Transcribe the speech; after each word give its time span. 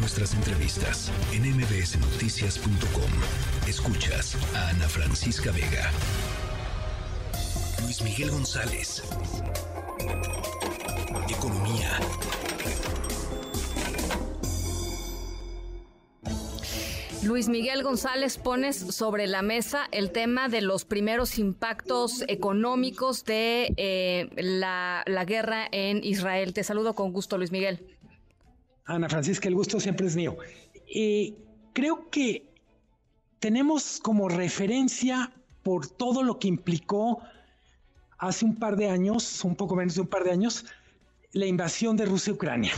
nuestras 0.00 0.32
entrevistas 0.34 1.12
en 1.32 1.42
mbsnoticias.com. 1.56 3.10
Escuchas 3.68 4.36
a 4.54 4.70
Ana 4.70 4.88
Francisca 4.88 5.52
Vega. 5.52 5.90
Luis 7.82 8.00
Miguel 8.02 8.30
González. 8.30 9.02
Economía. 11.28 12.00
Luis 17.22 17.50
Miguel 17.50 17.82
González, 17.82 18.38
pones 18.38 18.76
sobre 18.78 19.26
la 19.26 19.42
mesa 19.42 19.86
el 19.92 20.10
tema 20.10 20.48
de 20.48 20.62
los 20.62 20.86
primeros 20.86 21.38
impactos 21.38 22.24
económicos 22.26 23.24
de 23.24 23.74
eh, 23.76 24.30
la, 24.36 25.04
guerra 25.26 25.68
en 25.70 26.02
Israel. 26.02 26.54
Te 26.54 26.64
saludo 26.64 26.94
con 26.94 27.12
gusto, 27.12 27.36
Luis 27.36 27.52
Miguel. 27.52 27.99
Ana 28.84 29.08
Francisca, 29.08 29.48
el 29.48 29.54
gusto 29.54 29.78
siempre 29.80 30.06
es 30.06 30.16
mío. 30.16 30.36
Eh, 30.86 31.34
creo 31.72 32.10
que 32.10 32.46
tenemos 33.38 34.00
como 34.00 34.28
referencia 34.28 35.32
por 35.62 35.86
todo 35.86 36.22
lo 36.22 36.38
que 36.38 36.48
implicó 36.48 37.20
hace 38.18 38.44
un 38.44 38.56
par 38.56 38.76
de 38.76 38.88
años, 38.88 39.44
un 39.44 39.56
poco 39.56 39.76
menos 39.76 39.94
de 39.94 40.02
un 40.02 40.08
par 40.08 40.24
de 40.24 40.32
años, 40.32 40.66
la 41.32 41.46
invasión 41.46 41.96
de 41.96 42.06
Rusia 42.06 42.32
a 42.32 42.34
Ucrania. 42.34 42.72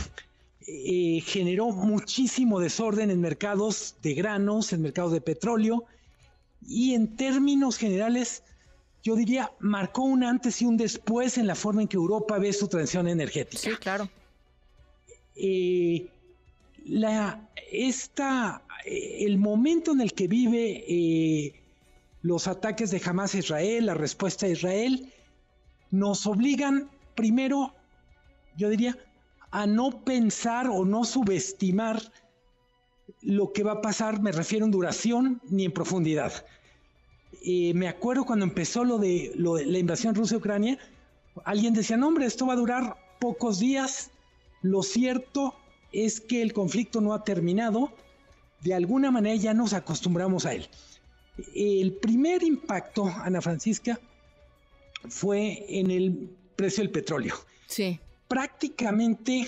Eh, 0.65 1.21
generó 1.25 1.71
muchísimo 1.71 2.59
desorden 2.59 3.11
en 3.11 3.19
mercados 3.19 3.95
de 4.01 4.13
granos, 4.13 4.71
en 4.71 4.81
mercados 4.81 5.11
de 5.11 5.19
petróleo 5.19 5.83
y 6.65 6.93
en 6.93 7.17
términos 7.17 7.77
generales, 7.77 8.43
yo 9.03 9.15
diría, 9.15 9.51
marcó 9.59 10.03
un 10.03 10.23
antes 10.23 10.61
y 10.61 10.65
un 10.65 10.77
después 10.77 11.37
en 11.37 11.47
la 11.47 11.55
forma 11.55 11.81
en 11.81 11.89
que 11.89 11.97
Europa 11.97 12.37
ve 12.37 12.53
su 12.53 12.69
transición 12.69 13.09
energética. 13.09 13.61
Sí, 13.61 13.75
claro. 13.75 14.09
Eh, 15.35 16.09
eh, 18.85 19.25
el 19.25 19.37
momento 19.37 19.91
en 19.91 20.01
el 20.01 20.13
que 20.13 20.27
vive 20.27 21.53
los 22.21 22.47
ataques 22.47 22.91
de 22.91 23.01
Hamas 23.05 23.35
a 23.35 23.39
Israel, 23.39 23.85
la 23.85 23.93
respuesta 23.93 24.45
a 24.45 24.49
Israel, 24.49 25.11
nos 25.91 26.25
obligan 26.25 26.89
primero, 27.15 27.73
yo 28.57 28.69
diría, 28.69 28.97
a 29.51 29.67
no 29.67 30.03
pensar 30.03 30.67
o 30.67 30.85
no 30.85 31.03
subestimar 31.03 32.01
lo 33.21 33.53
que 33.53 33.63
va 33.63 33.73
a 33.73 33.81
pasar, 33.81 34.21
me 34.21 34.31
refiero 34.31 34.65
en 34.65 34.71
duración 34.71 35.41
ni 35.49 35.65
en 35.65 35.71
profundidad. 35.71 36.45
Eh, 37.45 37.73
me 37.73 37.87
acuerdo 37.87 38.25
cuando 38.25 38.45
empezó 38.45 38.83
lo 38.83 38.97
de, 38.97 39.33
la 39.35 39.77
invasión 39.77 40.15
Rusia-Ucrania, 40.15 40.77
alguien 41.45 41.73
decía, 41.73 41.97
no 41.97 42.07
hombre, 42.07 42.25
esto 42.25 42.45
va 42.45 42.53
a 42.53 42.57
durar 42.57 42.95
pocos 43.19 43.59
días. 43.59 44.11
Lo 44.63 44.81
cierto 44.81 45.55
es 45.91 46.19
que 46.19 46.41
el 46.41 46.51
conflicto 46.51 46.99
no 46.99 47.13
ha 47.13 47.23
terminado. 47.23 47.93
De 48.61 48.73
alguna 48.73 49.11
manera 49.11 49.35
ya 49.35 49.53
nos 49.53 49.73
acostumbramos 49.73 50.45
a 50.45 50.55
él. 50.55 50.67
El 51.53 51.93
primer 51.93 52.43
impacto, 52.43 53.05
Ana 53.05 53.41
Francisca, 53.41 53.99
fue 55.07 55.65
en 55.69 55.91
el 55.91 56.29
precio 56.55 56.83
del 56.83 56.91
petróleo. 56.91 57.35
Sí 57.67 57.99
prácticamente 58.33 59.47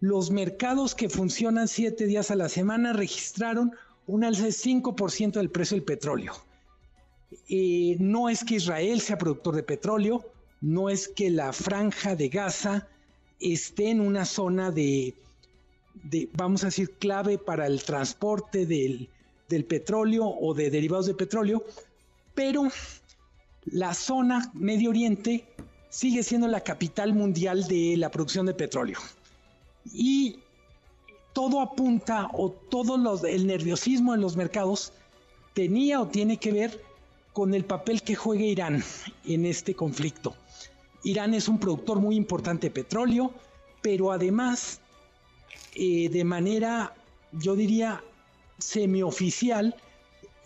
los 0.00 0.32
mercados 0.32 0.96
que 0.96 1.08
funcionan 1.08 1.68
siete 1.68 2.06
días 2.06 2.32
a 2.32 2.34
la 2.34 2.48
semana 2.48 2.92
registraron 2.92 3.70
un 4.08 4.24
alza 4.24 4.42
de 4.42 4.50
5% 4.50 5.34
del 5.34 5.50
precio 5.50 5.76
del 5.76 5.84
petróleo. 5.84 6.32
Eh, 7.48 7.96
no 8.00 8.28
es 8.28 8.42
que 8.42 8.56
Israel 8.56 9.00
sea 9.00 9.18
productor 9.18 9.54
de 9.54 9.62
petróleo, 9.62 10.24
no 10.60 10.90
es 10.90 11.06
que 11.06 11.30
la 11.30 11.52
franja 11.52 12.16
de 12.16 12.28
Gaza 12.28 12.88
esté 13.42 13.90
en 13.90 14.00
una 14.00 14.24
zona 14.24 14.70
de, 14.70 15.14
vamos 16.34 16.62
a 16.62 16.66
decir, 16.66 16.92
clave 16.98 17.38
para 17.38 17.66
el 17.66 17.82
transporte 17.82 18.66
del, 18.66 19.08
petróleo 19.68 20.24
o 20.24 20.54
de 20.54 20.70
derivados 20.70 21.06
de 21.06 21.14
petróleo, 21.14 21.62
pero 22.34 22.68
la 23.66 23.92
zona 23.92 24.50
Medio 24.54 24.88
Oriente 24.88 25.44
sigue 25.90 26.22
siendo 26.22 26.48
la 26.48 26.62
capital 26.62 27.12
mundial 27.12 27.68
de 27.68 27.96
la 27.98 28.10
producción 28.10 28.46
de 28.46 28.54
petróleo. 28.54 28.98
Y 29.92 30.38
todo 31.34 31.60
apunta 31.60 32.28
o 32.32 32.50
todo 32.50 33.26
el 33.26 33.46
nerviosismo 33.46 34.14
en 34.14 34.22
los 34.22 34.36
mercados 34.36 34.94
tenía 35.52 36.00
o 36.00 36.08
tiene 36.08 36.38
que 36.38 36.52
ver 36.52 36.82
con 37.32 37.52
el 37.52 37.64
papel 37.64 38.02
que 38.02 38.14
juega 38.14 38.44
Irán 38.44 38.82
en 39.26 39.44
este 39.44 39.74
conflicto. 39.74 40.34
Irán 41.04 41.34
es 41.34 41.48
un 41.48 41.58
productor 41.58 42.00
muy 42.00 42.16
importante 42.16 42.68
de 42.68 42.70
petróleo, 42.70 43.32
pero 43.80 44.12
además, 44.12 44.80
eh, 45.74 46.08
de 46.08 46.24
manera, 46.24 46.94
yo 47.32 47.56
diría, 47.56 48.02
semioficial, 48.58 49.74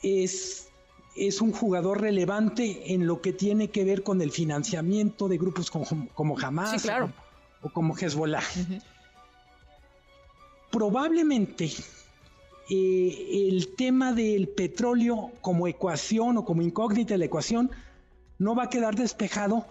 es 0.03 0.67
es 1.17 1.41
un 1.41 1.53
jugador 1.53 2.01
relevante 2.01 2.93
en 2.93 3.07
lo 3.07 3.21
que 3.21 3.33
tiene 3.33 3.71
que 3.71 3.85
ver 3.85 4.03
con 4.03 4.21
el 4.21 4.31
financiamiento 4.31 5.29
de 5.29 5.39
grupos 5.39 5.71
como, 5.71 6.39
Hamas 6.39 6.87
o, 7.63 7.71
como 7.71 7.97
Hezbollah. 7.97 8.43
Probablemente 10.71 11.71
eh, 12.69 13.49
el 13.49 13.75
tema 13.77 14.13
del 14.13 14.49
petróleo 14.49 15.33
como 15.41 15.67
ecuación 15.69 16.37
o 16.37 16.45
como 16.45 16.63
incógnita 16.63 17.15
de 17.15 17.19
la 17.19 17.25
ecuación 17.25 17.71
no 18.39 18.55
va 18.55 18.65
a 18.65 18.71
quedar 18.71 18.95
despejado 18.95 19.67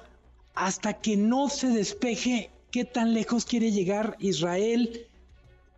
hasta 0.55 0.93
que 0.93 1.17
no 1.17 1.49
se 1.49 1.67
despeje 1.67 2.49
qué 2.71 2.85
tan 2.85 3.13
lejos 3.13 3.45
quiere 3.45 3.71
llegar 3.71 4.15
Israel 4.19 5.07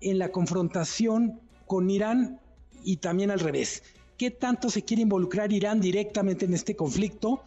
en 0.02 0.20
la 0.20 0.30
confrontación 0.30 1.40
con 1.66 1.90
Irán 1.90 2.40
y 2.84 2.98
también 2.98 3.32
al 3.32 3.40
revés 3.40 3.84
qué 4.18 4.32
tanto 4.32 4.70
se 4.70 4.84
quiere 4.84 5.04
involucrar 5.04 5.54
Irán 5.54 5.80
directamente 5.80 6.46
en 6.46 6.54
este 6.54 6.76
conflicto, 6.76 7.44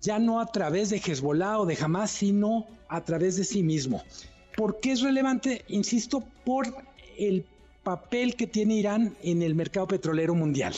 ya 0.00 0.18
no 0.18 0.40
a 0.40 0.46
través 0.46 0.90
de 0.90 0.98
Hezbollah 0.98 1.60
o 1.60 1.66
de 1.66 1.76
Hamas, 1.80 2.10
sino 2.10 2.66
a 2.88 3.02
través 3.02 3.36
de 3.36 3.44
sí 3.44 3.62
mismo. 3.62 4.02
¿Por 4.56 4.78
qué 4.80 4.92
es 4.92 5.00
relevante? 5.00 5.64
Insisto, 5.68 6.22
por 6.44 6.66
el 7.18 7.44
papel 7.82 8.36
que 8.36 8.46
tiene 8.46 8.76
Irán 8.76 9.16
en 9.22 9.42
el 9.42 9.54
mercado 9.54 9.88
petrolero 9.88 10.34
mundial. 10.34 10.74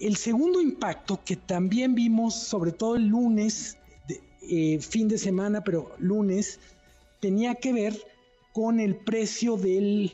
El 0.00 0.16
segundo 0.16 0.60
impacto 0.60 1.20
que 1.24 1.36
también 1.36 1.94
vimos, 1.94 2.34
sobre 2.34 2.72
todo 2.72 2.96
el 2.96 3.06
lunes, 3.06 3.76
eh, 4.48 4.78
fin 4.80 5.08
de 5.08 5.18
semana, 5.18 5.62
pero 5.64 5.94
lunes, 5.98 6.60
tenía 7.20 7.54
que 7.54 7.72
ver 7.72 7.96
con 8.52 8.80
el 8.80 8.96
precio 8.96 9.56
del 9.56 10.12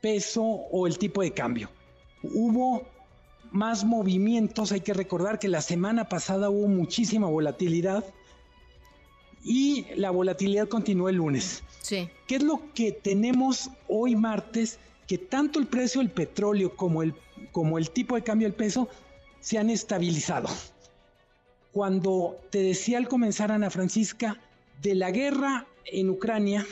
peso 0.00 0.42
o 0.42 0.86
el 0.86 0.98
tipo 0.98 1.22
de 1.22 1.32
cambio 1.32 1.70
hubo 2.34 2.86
más 3.50 3.84
movimientos. 3.84 4.72
Hay 4.72 4.80
que 4.80 4.94
recordar 4.94 5.38
que 5.38 5.48
la 5.48 5.62
semana 5.62 6.08
pasada 6.08 6.50
hubo 6.50 6.68
muchísima 6.68 7.26
volatilidad 7.26 8.04
y 9.44 9.86
la 9.94 10.10
volatilidad 10.10 10.68
continuó 10.68 11.08
el 11.08 11.16
lunes. 11.16 11.62
Sí. 11.82 12.08
¿Qué 12.26 12.36
es 12.36 12.42
lo 12.42 12.62
que 12.74 12.92
tenemos 12.92 13.70
hoy 13.88 14.16
martes? 14.16 14.78
Que 15.06 15.18
tanto 15.18 15.60
el 15.60 15.66
precio 15.66 16.00
del 16.00 16.10
petróleo 16.10 16.74
como 16.74 17.02
el, 17.02 17.14
como 17.52 17.78
el 17.78 17.90
tipo 17.90 18.16
de 18.16 18.22
cambio 18.22 18.48
del 18.48 18.56
peso 18.56 18.88
se 19.40 19.58
han 19.58 19.70
estabilizado. 19.70 20.48
Cuando 21.76 22.40
te 22.48 22.62
decía 22.62 22.96
al 22.96 23.06
comenzar, 23.06 23.52
Ana 23.52 23.68
Francisca, 23.68 24.40
de 24.80 24.94
la 24.94 25.10
guerra 25.10 25.66
en 25.84 26.08
Ucrania, 26.08 26.66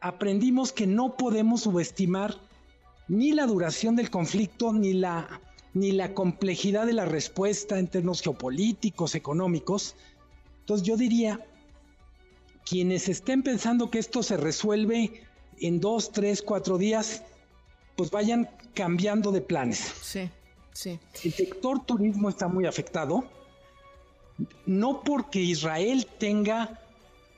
aprendimos 0.00 0.72
que 0.72 0.86
no 0.86 1.18
podemos 1.18 1.64
subestimar 1.64 2.38
ni 3.06 3.32
la 3.32 3.44
duración 3.44 3.94
del 3.94 4.08
conflicto, 4.08 4.72
ni 4.72 4.94
la, 4.94 5.42
ni 5.74 5.92
la 5.92 6.14
complejidad 6.14 6.86
de 6.86 6.94
la 6.94 7.04
respuesta 7.04 7.78
en 7.78 7.86
términos 7.86 8.22
geopolíticos, 8.22 9.14
económicos. 9.14 9.94
Entonces 10.60 10.86
yo 10.86 10.96
diría, 10.96 11.46
quienes 12.64 13.10
estén 13.10 13.42
pensando 13.42 13.90
que 13.90 13.98
esto 13.98 14.22
se 14.22 14.38
resuelve 14.38 15.22
en 15.60 15.80
dos, 15.80 16.12
tres, 16.12 16.40
cuatro 16.40 16.78
días, 16.78 17.24
pues 17.96 18.10
vayan 18.10 18.48
cambiando 18.72 19.32
de 19.32 19.42
planes. 19.42 19.80
Sí, 20.00 20.30
sí. 20.72 20.98
El 21.24 21.32
sector 21.34 21.84
turismo 21.84 22.30
está 22.30 22.48
muy 22.48 22.64
afectado, 22.64 23.28
no 24.66 25.02
porque 25.02 25.40
Israel 25.40 26.06
tenga 26.18 26.80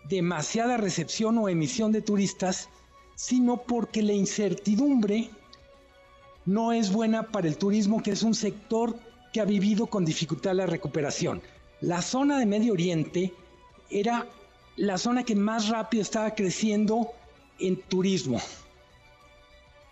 demasiada 0.09 0.77
recepción 0.77 1.39
o 1.39 1.49
emisión 1.49 1.93
de 1.93 2.03
turistas, 2.03 2.69
sino 3.15 3.63
porque 3.63 4.03
la 4.03 4.13
incertidumbre 4.13 5.31
no 6.47 6.73
es 6.73 6.93
buena 6.93 7.25
para 7.25 7.49
el 7.49 7.57
turismo, 7.57 8.03
que 8.03 8.11
es 8.11 8.23
un 8.23 8.35
sector 8.35 8.99
que 9.33 9.41
ha 9.41 9.45
vivido 9.45 9.87
con 9.87 10.05
dificultad 10.05 10.55
la 10.55 10.67
recuperación. 10.67 11.43
La 11.81 12.03
zona 12.03 12.39
de 12.39 12.47
Medio 12.47 12.73
Oriente 12.73 13.33
era 13.91 14.27
la 14.77 14.99
zona 14.99 15.25
que 15.25 15.35
más 15.35 15.69
rápido 15.69 16.03
estaba 16.03 16.35
creciendo 16.35 17.09
en 17.59 17.77
turismo. 17.77 18.41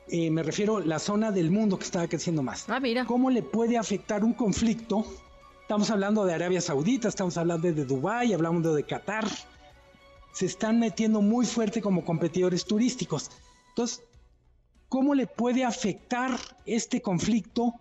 Eh, 0.09 0.31
me 0.31 0.43
refiero 0.43 0.79
a 0.79 0.85
la 0.85 0.99
zona 0.99 1.31
del 1.31 1.51
mundo 1.51 1.79
que 1.79 1.85
estaba 1.85 2.07
creciendo 2.09 2.43
más. 2.43 2.69
Ah, 2.69 2.81
mira. 2.81 3.05
¿Cómo 3.07 3.31
le 3.31 3.43
puede 3.43 3.79
afectar 3.79 4.25
un 4.25 4.33
conflicto? 4.33 5.07
Estamos 5.73 5.91
hablando 5.91 6.27
de 6.27 6.35
Arabia 6.35 6.61
Saudita, 6.61 7.09
estamos 7.09 7.39
hablando 7.39 7.73
de 7.73 7.87
Dubái, 7.87 8.35
hablamos 8.35 8.75
de 8.75 8.85
Qatar. 8.85 9.27
Se 10.31 10.45
están 10.45 10.79
metiendo 10.79 11.23
muy 11.23 11.47
fuerte 11.47 11.81
como 11.81 12.05
competidores 12.05 12.67
turísticos. 12.67 13.31
Entonces, 13.71 14.03
cómo 14.91 15.15
le 15.15 15.27
puede 15.27 15.65
afectar 15.65 16.39
este 16.67 17.01
conflicto 17.01 17.73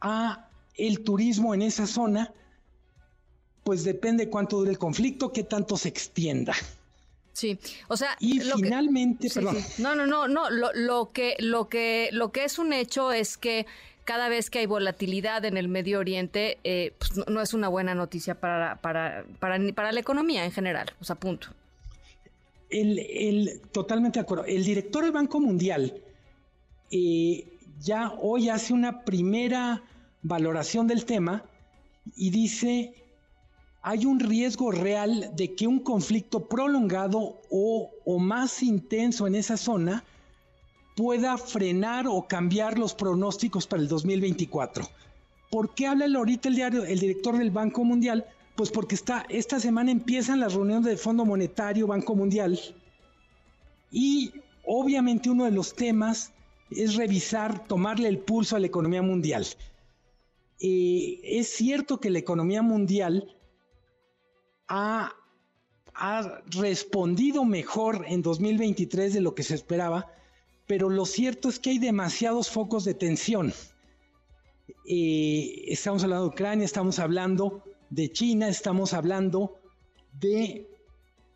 a 0.00 0.48
el 0.72 1.04
turismo 1.04 1.52
en 1.52 1.60
esa 1.60 1.86
zona, 1.86 2.32
pues 3.64 3.84
depende 3.84 4.30
cuánto 4.30 4.56
dure 4.56 4.70
el 4.70 4.78
conflicto, 4.78 5.30
qué 5.30 5.44
tanto 5.44 5.76
se 5.76 5.90
extienda. 5.90 6.54
Sí, 7.34 7.58
o 7.88 7.98
sea, 7.98 8.16
y 8.18 8.40
finalmente, 8.40 9.28
perdón. 9.28 9.58
No, 9.76 9.94
no, 9.94 10.06
no, 10.06 10.26
no. 10.26 10.48
Lo, 10.48 11.12
que, 11.12 11.36
lo 11.38 11.68
que, 11.68 12.08
lo 12.12 12.32
que 12.32 12.44
es 12.44 12.58
un 12.58 12.72
hecho 12.72 13.12
es 13.12 13.36
que 13.36 13.66
cada 14.04 14.28
vez 14.28 14.50
que 14.50 14.60
hay 14.60 14.66
volatilidad 14.66 15.44
en 15.44 15.56
el 15.56 15.68
Medio 15.68 15.98
Oriente, 15.98 16.58
eh, 16.64 16.94
pues 16.98 17.26
no, 17.28 17.40
es 17.40 17.54
una 17.54 17.68
buena 17.68 17.94
noticia 17.94 18.34
para, 18.40 18.80
para, 18.80 19.24
para, 19.38 19.58
para 19.72 19.92
la 19.92 20.00
economía 20.00 20.44
en 20.44 20.52
general. 20.52 20.92
O 21.00 21.04
sea, 21.04 21.16
punto. 21.16 21.48
El, 22.70 23.60
totalmente 23.72 24.18
de 24.18 24.22
acuerdo. 24.22 24.44
El 24.44 24.64
director 24.64 25.02
del 25.02 25.12
Banco 25.12 25.40
Mundial 25.40 26.00
eh, 26.90 27.58
ya 27.80 28.12
hoy 28.20 28.48
hace 28.48 28.72
una 28.72 29.04
primera 29.04 29.82
valoración 30.22 30.86
del 30.86 31.04
tema 31.04 31.44
y 32.16 32.30
dice, 32.30 32.94
hay 33.82 34.06
un 34.06 34.20
riesgo 34.20 34.70
real 34.70 35.30
de 35.34 35.54
que 35.54 35.66
un 35.66 35.80
conflicto 35.80 36.48
prolongado 36.48 37.40
o, 37.50 37.90
o 38.04 38.18
más 38.18 38.62
intenso 38.62 39.26
en 39.26 39.34
esa 39.34 39.56
zona 39.56 40.04
pueda 41.00 41.38
frenar 41.38 42.06
o 42.06 42.28
cambiar 42.28 42.78
los 42.78 42.94
pronósticos 42.94 43.66
para 43.66 43.80
el 43.80 43.88
2024. 43.88 44.86
¿Por 45.50 45.74
qué 45.74 45.86
habla 45.86 46.04
ahorita 46.14 46.50
el 46.50 46.56
diario, 46.56 46.84
el 46.84 46.98
director 46.98 47.38
del 47.38 47.50
Banco 47.50 47.84
Mundial? 47.84 48.26
Pues 48.54 48.70
porque 48.70 48.96
está, 48.96 49.24
esta 49.30 49.58
semana 49.60 49.90
empiezan 49.92 50.40
las 50.40 50.52
reuniones 50.52 50.84
del 50.84 50.98
Fondo 50.98 51.24
Monetario, 51.24 51.86
Banco 51.86 52.14
Mundial, 52.14 52.60
y 53.90 54.30
obviamente 54.66 55.30
uno 55.30 55.46
de 55.46 55.52
los 55.52 55.74
temas 55.74 56.34
es 56.70 56.96
revisar, 56.96 57.66
tomarle 57.66 58.06
el 58.06 58.18
pulso 58.18 58.56
a 58.56 58.60
la 58.60 58.66
economía 58.66 59.00
mundial. 59.00 59.46
Eh, 60.60 61.18
es 61.24 61.48
cierto 61.48 61.98
que 61.98 62.10
la 62.10 62.18
economía 62.18 62.60
mundial 62.60 63.34
ha, 64.68 65.14
ha, 65.94 66.42
respondido 66.50 67.46
mejor 67.46 68.04
en 68.06 68.20
2023 68.20 69.14
de 69.14 69.22
lo 69.22 69.34
que 69.34 69.44
se 69.44 69.54
esperaba, 69.54 70.12
pero 70.70 70.88
lo 70.88 71.04
cierto 71.04 71.48
es 71.48 71.58
que 71.58 71.70
hay 71.70 71.78
demasiados 71.80 72.48
focos 72.48 72.84
de 72.84 72.94
tensión. 72.94 73.52
Eh, 74.86 75.64
estamos 75.66 76.04
hablando 76.04 76.26
de 76.26 76.30
Ucrania, 76.30 76.64
estamos 76.64 77.00
hablando 77.00 77.64
de 77.90 78.12
China, 78.12 78.48
estamos 78.48 78.92
hablando 78.92 79.58
de 80.20 80.68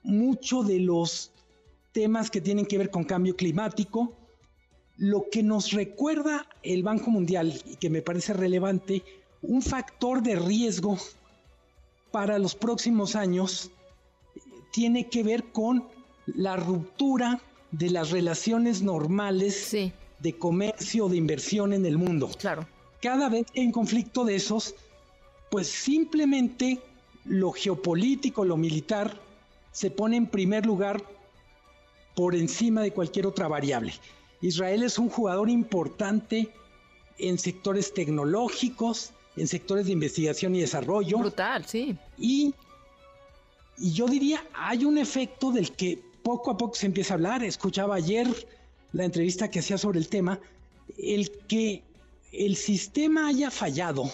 mucho 0.05 0.63
de 0.63 0.79
los 0.79 1.33
temas 1.91 2.31
que 2.31 2.41
tienen 2.41 2.65
que 2.65 2.79
ver 2.79 2.91
con 2.91 3.03
cambio 3.03 3.35
climático, 3.35 4.17
lo 4.99 5.27
que 5.33 5.43
nos 5.43 5.73
recuerda 5.73 6.47
el 6.63 6.85
Banco 6.85 7.11
Mundial 7.11 7.61
y 7.67 7.75
que 7.75 7.91
me 7.91 8.03
parece 8.03 8.35
relevante, 8.35 9.03
un 9.43 9.63
factor 9.63 10.23
de 10.23 10.37
riesgo 10.37 10.97
para 12.13 12.39
los 12.39 12.55
próximos 12.55 13.17
años 13.17 13.73
tiene 14.71 15.09
que 15.09 15.25
ver 15.25 15.51
con 15.51 15.89
la 16.25 16.55
ruptura 16.55 17.43
de 17.79 17.91
las 17.91 18.11
relaciones 18.11 18.83
normales 18.83 19.77
de 20.21 20.39
comercio, 20.39 21.09
de 21.09 21.17
inversión 21.17 21.73
en 21.73 21.85
el 21.87 21.99
mundo. 21.99 22.31
Claro. 22.39 22.67
Cada 23.03 23.29
vez 23.29 23.47
que 23.51 23.61
hay 23.61 23.67
un 23.67 23.73
conflicto 23.73 24.25
de 24.25 24.37
esos, 24.37 24.75
pues 25.51 25.67
simplemente 25.67 26.81
lo 27.25 27.53
geopolítico, 27.53 28.45
lo 28.45 28.57
militar, 28.57 29.21
se 29.73 29.91
pone 29.91 30.17
en 30.17 30.27
primer 30.27 30.65
lugar 30.67 31.03
por 32.15 32.35
encima 32.37 32.83
de 32.83 32.93
cualquier 32.93 33.27
otra 33.27 33.49
variable. 33.49 33.93
Israel 34.41 34.85
es 34.85 34.99
un 34.99 35.09
jugador 35.09 35.51
importante 35.51 36.49
en 37.19 37.39
sectores 37.39 37.93
tecnológicos, 37.93 39.13
en 39.37 39.49
sectores 39.49 39.87
de 39.87 39.93
investigación 39.93 40.55
y 40.55 40.61
desarrollo. 40.61 41.19
Brutal, 41.19 41.65
sí. 41.65 41.97
Y, 42.19 42.55
y 43.79 43.93
yo 43.93 44.07
diría, 44.07 44.45
hay 44.55 44.85
un 44.85 44.97
efecto 44.97 45.51
del 45.51 45.73
que 45.73 46.14
poco 46.25 46.51
a 46.51 46.57
poco 46.57 46.75
se 46.75 46.87
empieza 46.87 47.15
a 47.15 47.17
hablar. 47.17 47.45
Escuchaba 47.45 47.95
ayer 47.95 48.27
la 48.93 49.05
entrevista 49.05 49.51
que 49.51 49.61
hacía 49.61 49.79
sobre 49.79 50.01
el 50.01 50.09
tema, 50.09 50.41
el 50.99 51.31
que 51.47 51.85
el 52.33 52.57
sistema 52.57 53.29
haya 53.29 53.51
fallado, 53.51 54.11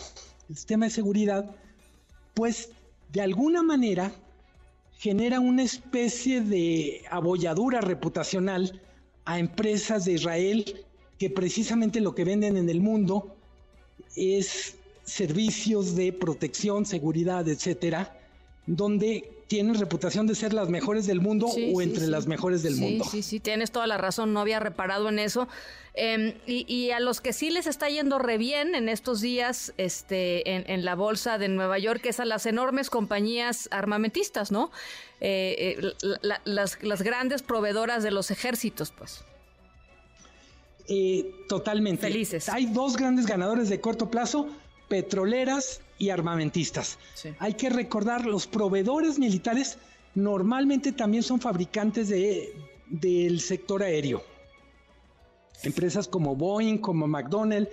el 0.51 0.57
sistema 0.57 0.87
de 0.87 0.91
seguridad, 0.91 1.57
pues 2.35 2.71
de 3.13 3.23
alguna 3.23 3.63
manera 3.63 4.13
genera 4.99 5.41
una 5.41 5.63
especie 5.63 6.43
de 6.43 7.03
abolladura 7.11 7.81
reputacional 7.81 8.83
a 9.25 9.39
empresas 9.39 10.05
de 10.05 10.13
Israel 10.13 10.85
que 11.17 11.31
precisamente 11.31 12.01
lo 12.01 12.15
que 12.15 12.25
venden 12.25 12.57
en 12.57 12.69
el 12.69 12.81
mundo 12.81 13.37
es 14.17 14.75
servicios 15.05 15.95
de 15.95 16.13
protección, 16.13 16.85
seguridad, 16.87 17.49
etcétera, 17.49 18.20
donde 18.67 19.29
tienen 19.51 19.75
reputación 19.75 20.29
de 20.29 20.37
ser 20.37 20.53
las 20.53 20.69
mejores 20.69 21.09
del 21.09 21.21
mundo 21.21 21.47
o 21.47 21.83
entre 21.83 22.07
las 22.07 22.29
mejores 22.29 22.63
del 22.63 22.77
mundo. 22.77 23.05
Sí, 23.05 23.23
sí, 23.25 23.41
tienes 23.41 23.73
toda 23.73 23.89
la 23.89 23.99
razón, 23.99 24.33
no 24.33 24.39
había 24.39 24.61
reparado 24.61 25.09
en 25.09 25.19
eso. 25.19 25.49
Em, 25.95 26.35
y, 26.47 26.93
a 26.93 27.01
los 27.01 27.21
que 27.21 27.33
sí 27.33 27.51
les 27.51 27.67
está 27.67 27.89
yendo 27.89 28.21
re 28.21 28.39
bien 28.39 28.77
en 28.77 28.89
estos 28.89 29.21
días 29.21 29.75
este, 29.77 30.73
en, 30.73 30.85
la 30.85 30.95
bolsa 30.95 31.37
de 31.37 31.49
Nueva 31.49 31.79
York 31.81 32.07
es 32.07 32.21
a 32.21 32.25
las 32.25 32.47
enormes 32.47 32.91
compañías 32.91 33.69
armamentistas, 33.73 34.53
¿no? 34.53 34.71
Eh, 35.21 35.81
eh, 35.83 36.17
las, 36.45 36.79
las, 36.81 37.03
grandes 37.03 37.43
proveedoras 37.43 38.05
de 38.05 38.13
los 38.13 38.31
ejércitos, 38.31 38.93
pues. 38.97 39.25
Eh, 40.87 41.35
totalmente. 41.49 42.03
Felices. 42.03 42.49
Hay 42.49 42.67
dos 42.67 42.97
grandes 42.97 43.27
ganadores 43.27 43.69
de 43.69 43.81
corto 43.81 44.11
plazo, 44.11 44.47
petroleras 44.89 45.81
y 46.01 46.09
armamentistas. 46.09 46.99
Hay 47.39 47.55
que 47.55 47.69
recordar, 47.69 48.25
los 48.25 48.47
proveedores 48.47 49.19
militares 49.19 49.77
normalmente 50.15 50.93
también 50.93 51.23
son 51.23 51.41
fabricantes 51.41 52.09
de, 52.09 52.55
del 52.89 53.39
sector 53.41 53.83
aéreo. 53.83 54.25
Empresas 55.63 56.09
como 56.09 56.35
Boeing, 56.35 56.79
como 56.79 57.07
McDonnell, 57.07 57.69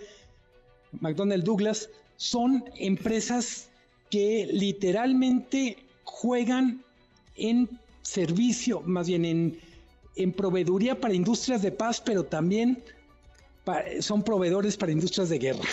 McDonnell 0.99 1.41
Douglas, 1.41 1.89
son 2.17 2.65
empresas 2.75 3.69
que 4.11 4.45
literalmente 4.51 5.77
juegan 6.03 6.83
en 7.35 7.79
servicio, 8.01 8.81
más 8.81 9.07
bien 9.07 9.23
en, 9.23 9.59
en 10.17 10.33
proveeduría 10.33 10.99
para 10.99 11.13
industrias 11.13 11.61
de 11.61 11.71
paz, 11.71 12.01
pero 12.05 12.25
también 12.25 12.83
son 14.01 14.21
proveedores 14.21 14.75
para 14.75 14.91
industrias 14.91 15.29
de 15.29 15.39
guerra. 15.39 15.63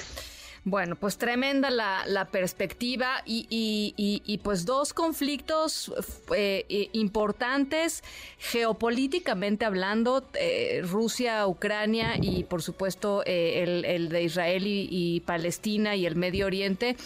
Bueno, 0.66 0.97
pues 0.97 1.18
tremenda 1.18 1.68
la, 1.71 2.28
perspectiva 2.33 3.23
y, 3.26 4.40
pues 4.42 4.64
dos 4.64 4.94
conflictos 4.94 5.92
eh, 6.35 6.88
importantes 6.92 8.02
geopolíticamente 8.38 9.66
hablando, 9.66 10.25
eh, 10.33 10.80
Rusia, 10.83 11.47
Ucrania 11.47 12.14
y 12.21 12.44
por 12.44 12.62
supuesto 12.62 13.23
eh, 13.26 13.83
el, 13.87 14.09
de 14.09 14.23
Israel 14.23 14.62
y, 14.66 15.21
Palestina 15.26 15.97
y 15.97 16.06
el 16.06 16.16
Medio 16.16 16.47
Oriente, 16.47 16.97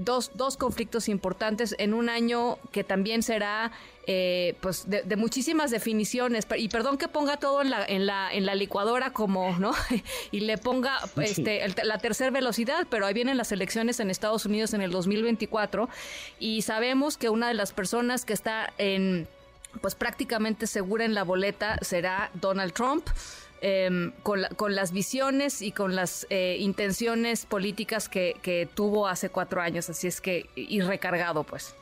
dos, 0.00 0.30
dos 0.34 0.56
conflictos 0.56 1.10
importantes 1.10 1.74
en 1.78 1.92
un 1.92 2.08
año 2.08 2.58
que 2.72 2.84
también 2.84 3.22
será 3.22 3.70
eh, 4.10 4.54
pues 4.62 4.88
de, 4.88 5.16
muchísimas 5.16 5.70
definiciones. 5.70 6.46
Y 6.56 6.70
perdón 6.70 6.96
que 6.96 7.08
ponga 7.08 7.36
todo 7.36 7.60
en 7.60 7.68
la 7.68 7.84
en 7.84 8.06
la 8.06 8.32
en 8.32 8.46
la 8.46 8.54
licuadora 8.54 9.12
como 9.12 9.58
no 9.58 9.74
y 10.32 10.40
le 10.40 10.56
ponga 10.56 10.98
este 11.22 11.60
la 11.84 11.98
tercera 11.98 12.30
velocidad 12.30 12.77
pero 12.90 13.06
ahí 13.06 13.14
vienen 13.14 13.36
las 13.36 13.52
elecciones 13.52 14.00
en 14.00 14.10
Estados 14.10 14.46
Unidos 14.46 14.74
en 14.74 14.80
el 14.80 14.90
2024 14.90 15.88
y 16.38 16.62
sabemos 16.62 17.16
que 17.16 17.28
una 17.28 17.48
de 17.48 17.54
las 17.54 17.72
personas 17.72 18.24
que 18.24 18.32
está 18.32 18.72
en 18.78 19.26
pues 19.80 19.94
prácticamente 19.94 20.66
segura 20.66 21.04
en 21.04 21.14
la 21.14 21.24
boleta 21.24 21.78
será 21.82 22.30
Donald 22.34 22.72
Trump 22.72 23.06
em, 23.60 24.12
con, 24.22 24.42
con, 24.56 24.74
las 24.74 24.92
visiones 24.92 25.62
y 25.62 25.72
con 25.72 25.94
las 25.94 26.26
eh, 26.30 26.56
intenciones 26.58 27.44
políticas 27.44 28.08
que, 28.08 28.36
que 28.40 28.68
tuvo 28.72 29.06
hace 29.06 29.28
cuatro 29.28 29.60
años 29.60 29.90
así 29.90 30.06
es 30.06 30.20
que 30.20 30.46
y 30.56 30.80
recargado 30.80 31.44
pues 31.44 31.74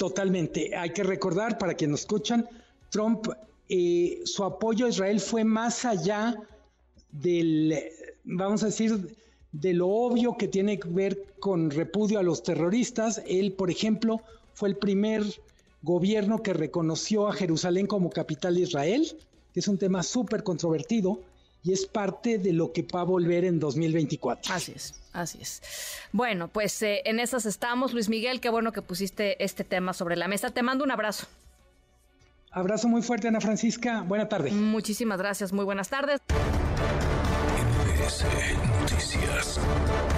Totalmente. 0.00 0.74
Hay 0.74 0.94
que 0.94 1.02
recordar, 1.02 1.58
para 1.58 1.74
quienes 1.74 1.90
nos 1.90 2.00
escuchan, 2.00 2.48
Trump, 2.88 3.26
eh, 3.68 4.22
su 4.24 4.42
apoyo 4.44 4.86
a 4.86 4.88
Israel 4.88 5.20
fue 5.20 5.44
más 5.44 5.84
allá 5.84 6.36
del, 7.12 7.78
vamos 8.24 8.62
a 8.62 8.66
decir, 8.66 9.14
de 9.52 9.74
lo 9.74 9.88
obvio 9.88 10.36
que 10.36 10.48
tiene 10.48 10.78
que 10.78 10.88
ver 10.88 11.34
con 11.40 11.70
repudio 11.70 12.18
a 12.18 12.22
los 12.22 12.42
terroristas. 12.42 13.22
Él, 13.26 13.52
por 13.52 13.70
ejemplo, 13.70 14.20
fue 14.54 14.68
el 14.68 14.76
primer 14.76 15.24
gobierno 15.82 16.42
que 16.42 16.52
reconoció 16.52 17.28
a 17.28 17.32
Jerusalén 17.32 17.86
como 17.86 18.10
capital 18.10 18.54
de 18.54 18.62
Israel, 18.62 19.06
que 19.52 19.60
es 19.60 19.68
un 19.68 19.78
tema 19.78 20.02
súper 20.02 20.42
controvertido 20.42 21.20
y 21.62 21.72
es 21.72 21.86
parte 21.86 22.38
de 22.38 22.52
lo 22.52 22.72
que 22.72 22.82
va 22.82 23.02
a 23.02 23.04
volver 23.04 23.44
en 23.44 23.58
2024. 23.58 24.54
Así 24.54 24.72
es, 24.74 24.94
así 25.12 25.38
es. 25.40 25.62
Bueno, 26.12 26.48
pues 26.48 26.80
eh, 26.82 27.02
en 27.04 27.20
esas 27.20 27.46
estamos, 27.46 27.92
Luis 27.92 28.08
Miguel, 28.08 28.40
qué 28.40 28.48
bueno 28.50 28.72
que 28.72 28.82
pusiste 28.82 29.42
este 29.42 29.64
tema 29.64 29.92
sobre 29.92 30.16
la 30.16 30.28
mesa. 30.28 30.50
Te 30.50 30.62
mando 30.62 30.84
un 30.84 30.90
abrazo. 30.90 31.26
Abrazo 32.52 32.88
muy 32.88 33.02
fuerte, 33.02 33.28
Ana 33.28 33.40
Francisca. 33.40 34.02
Buena 34.02 34.28
tarde. 34.28 34.50
Muchísimas 34.50 35.18
gracias, 35.18 35.52
muy 35.52 35.64
buenas 35.64 35.88
tardes. 35.88 36.20
Thank 39.52 40.04
you. 40.04 40.09